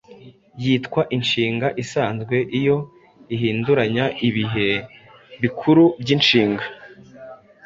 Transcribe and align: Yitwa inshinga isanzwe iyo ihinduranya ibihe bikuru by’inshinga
Yitwa 0.63 1.01
inshinga 1.17 1.67
isanzwe 1.83 2.35
iyo 2.59 2.77
ihinduranya 3.35 4.05
ibihe 4.27 4.69
bikuru 5.41 5.83
by’inshinga 6.01 6.65